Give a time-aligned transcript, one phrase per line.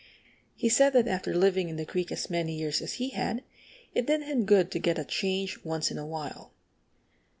[0.55, 3.43] He said that after living in the creek as many years as he had
[3.93, 6.51] it did him good to get a change once in a while.